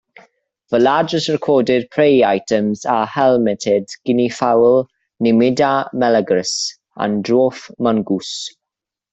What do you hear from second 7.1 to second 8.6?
dwarf mongoose.